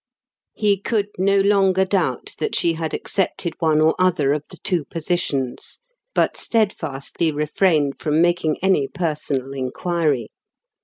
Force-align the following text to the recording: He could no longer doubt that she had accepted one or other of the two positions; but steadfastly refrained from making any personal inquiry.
He 0.55 0.79
could 0.79 1.09
no 1.19 1.37
longer 1.39 1.85
doubt 1.85 2.33
that 2.39 2.55
she 2.55 2.73
had 2.73 2.91
accepted 2.91 3.53
one 3.59 3.79
or 3.79 3.93
other 3.99 4.33
of 4.33 4.43
the 4.49 4.57
two 4.57 4.83
positions; 4.85 5.77
but 6.15 6.35
steadfastly 6.35 7.31
refrained 7.31 7.99
from 7.99 8.19
making 8.19 8.57
any 8.63 8.87
personal 8.87 9.53
inquiry. 9.53 10.29